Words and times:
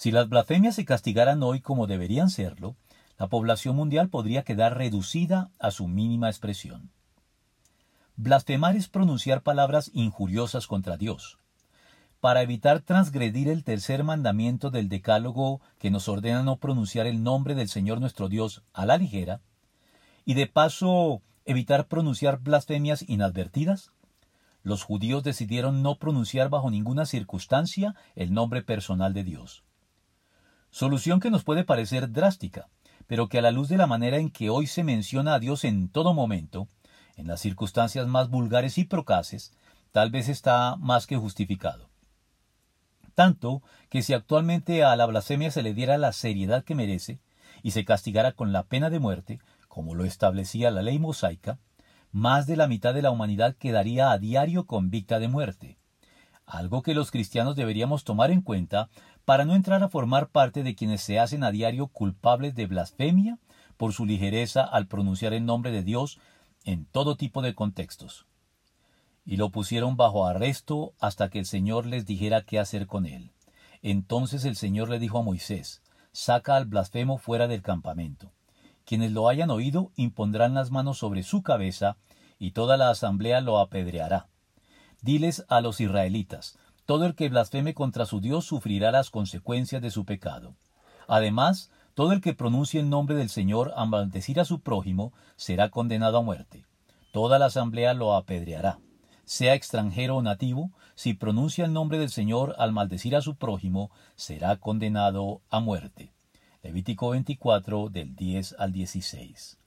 Si 0.00 0.10
las 0.10 0.30
blasfemias 0.30 0.76
se 0.76 0.86
castigaran 0.86 1.42
hoy 1.42 1.60
como 1.60 1.86
deberían 1.86 2.30
serlo, 2.30 2.74
la 3.18 3.28
población 3.28 3.76
mundial 3.76 4.08
podría 4.08 4.44
quedar 4.44 4.78
reducida 4.78 5.50
a 5.58 5.70
su 5.70 5.88
mínima 5.88 6.30
expresión. 6.30 6.90
Blasfemar 8.16 8.76
es 8.76 8.88
pronunciar 8.88 9.42
palabras 9.42 9.90
injuriosas 9.92 10.66
contra 10.66 10.96
Dios. 10.96 11.36
Para 12.18 12.40
evitar 12.40 12.80
transgredir 12.80 13.48
el 13.48 13.62
tercer 13.62 14.02
mandamiento 14.02 14.70
del 14.70 14.88
Decálogo 14.88 15.60
que 15.78 15.90
nos 15.90 16.08
ordena 16.08 16.42
no 16.42 16.56
pronunciar 16.56 17.06
el 17.06 17.22
nombre 17.22 17.54
del 17.54 17.68
Señor 17.68 18.00
nuestro 18.00 18.30
Dios 18.30 18.62
a 18.72 18.86
la 18.86 18.96
ligera, 18.96 19.42
y 20.24 20.32
de 20.32 20.46
paso 20.46 21.20
evitar 21.44 21.88
pronunciar 21.88 22.38
blasfemias 22.38 23.06
inadvertidas, 23.06 23.92
los 24.62 24.82
judíos 24.82 25.22
decidieron 25.24 25.82
no 25.82 25.96
pronunciar 25.96 26.48
bajo 26.48 26.70
ninguna 26.70 27.04
circunstancia 27.04 27.94
el 28.14 28.32
nombre 28.32 28.62
personal 28.62 29.12
de 29.12 29.24
Dios. 29.24 29.62
Solución 30.70 31.18
que 31.18 31.30
nos 31.30 31.42
puede 31.42 31.64
parecer 31.64 32.12
drástica, 32.12 32.68
pero 33.06 33.28
que 33.28 33.38
a 33.38 33.42
la 33.42 33.50
luz 33.50 33.68
de 33.68 33.76
la 33.76 33.88
manera 33.88 34.18
en 34.18 34.30
que 34.30 34.50
hoy 34.50 34.68
se 34.68 34.84
menciona 34.84 35.34
a 35.34 35.40
Dios 35.40 35.64
en 35.64 35.88
todo 35.88 36.14
momento, 36.14 36.68
en 37.16 37.26
las 37.26 37.40
circunstancias 37.40 38.06
más 38.06 38.30
vulgares 38.30 38.78
y 38.78 38.84
procaces, 38.84 39.52
tal 39.90 40.10
vez 40.10 40.28
está 40.28 40.76
más 40.76 41.08
que 41.08 41.16
justificado. 41.16 41.90
Tanto 43.16 43.62
que 43.88 44.02
si 44.02 44.12
actualmente 44.12 44.84
a 44.84 44.94
la 44.94 45.06
blasfemia 45.06 45.50
se 45.50 45.62
le 45.62 45.74
diera 45.74 45.98
la 45.98 46.12
seriedad 46.12 46.62
que 46.62 46.76
merece 46.76 47.18
y 47.62 47.72
se 47.72 47.84
castigara 47.84 48.32
con 48.32 48.52
la 48.52 48.62
pena 48.62 48.90
de 48.90 49.00
muerte, 49.00 49.40
como 49.66 49.96
lo 49.96 50.04
establecía 50.04 50.70
la 50.70 50.82
ley 50.82 51.00
mosaica, 51.00 51.58
más 52.12 52.46
de 52.46 52.56
la 52.56 52.68
mitad 52.68 52.94
de 52.94 53.02
la 53.02 53.10
humanidad 53.10 53.56
quedaría 53.56 54.12
a 54.12 54.18
diario 54.18 54.66
convicta 54.66 55.18
de 55.18 55.28
muerte, 55.28 55.78
algo 56.50 56.82
que 56.82 56.94
los 56.94 57.10
cristianos 57.10 57.54
deberíamos 57.56 58.04
tomar 58.04 58.30
en 58.30 58.42
cuenta 58.42 58.88
para 59.24 59.44
no 59.44 59.54
entrar 59.54 59.82
a 59.82 59.88
formar 59.88 60.28
parte 60.28 60.62
de 60.62 60.74
quienes 60.74 61.02
se 61.02 61.18
hacen 61.18 61.44
a 61.44 61.50
diario 61.50 61.86
culpables 61.88 62.54
de 62.54 62.66
blasfemia 62.66 63.38
por 63.76 63.92
su 63.92 64.04
ligereza 64.04 64.62
al 64.62 64.86
pronunciar 64.86 65.32
el 65.32 65.46
nombre 65.46 65.70
de 65.70 65.82
Dios 65.82 66.18
en 66.64 66.84
todo 66.86 67.16
tipo 67.16 67.42
de 67.42 67.54
contextos. 67.54 68.26
Y 69.24 69.36
lo 69.36 69.50
pusieron 69.50 69.96
bajo 69.96 70.26
arresto 70.26 70.92
hasta 70.98 71.28
que 71.28 71.38
el 71.38 71.46
Señor 71.46 71.86
les 71.86 72.06
dijera 72.06 72.42
qué 72.42 72.58
hacer 72.58 72.86
con 72.86 73.06
él. 73.06 73.30
Entonces 73.82 74.44
el 74.44 74.56
Señor 74.56 74.88
le 74.88 74.98
dijo 74.98 75.18
a 75.18 75.22
Moisés, 75.22 75.82
saca 76.12 76.56
al 76.56 76.66
blasfemo 76.66 77.18
fuera 77.18 77.48
del 77.48 77.62
campamento. 77.62 78.32
Quienes 78.84 79.12
lo 79.12 79.28
hayan 79.28 79.50
oído 79.50 79.92
impondrán 79.96 80.54
las 80.54 80.70
manos 80.70 80.98
sobre 80.98 81.22
su 81.22 81.42
cabeza, 81.42 81.96
y 82.38 82.52
toda 82.52 82.76
la 82.76 82.90
asamblea 82.90 83.40
lo 83.40 83.58
apedreará. 83.58 84.28
Diles 85.02 85.44
a 85.48 85.60
los 85.60 85.80
israelitas, 85.80 86.58
todo 86.90 87.06
el 87.06 87.14
que 87.14 87.28
blasfeme 87.28 87.72
contra 87.72 88.04
su 88.04 88.20
Dios 88.20 88.46
sufrirá 88.46 88.90
las 88.90 89.10
consecuencias 89.10 89.80
de 89.80 89.92
su 89.92 90.04
pecado. 90.04 90.56
Además, 91.06 91.70
todo 91.94 92.10
el 92.10 92.20
que 92.20 92.34
pronuncie 92.34 92.80
el 92.80 92.90
nombre 92.90 93.14
del 93.14 93.28
Señor 93.28 93.72
a 93.76 93.84
maldecir 93.84 94.40
a 94.40 94.44
su 94.44 94.58
prójimo 94.58 95.12
será 95.36 95.68
condenado 95.68 96.18
a 96.18 96.22
muerte. 96.22 96.64
Toda 97.12 97.38
la 97.38 97.46
asamblea 97.46 97.94
lo 97.94 98.16
apedreará. 98.16 98.80
Sea 99.24 99.54
extranjero 99.54 100.16
o 100.16 100.22
nativo, 100.22 100.72
si 100.96 101.14
pronuncia 101.14 101.64
el 101.64 101.72
nombre 101.72 102.00
del 102.00 102.10
Señor 102.10 102.56
al 102.58 102.72
maldecir 102.72 103.14
a 103.14 103.20
su 103.20 103.36
prójimo, 103.36 103.92
será 104.16 104.56
condenado 104.56 105.42
a 105.48 105.60
muerte. 105.60 106.12
Levítico 106.64 107.10
24 107.10 107.88
del 107.88 108.16
10 108.16 108.56
al 108.58 108.72
16. 108.72 109.59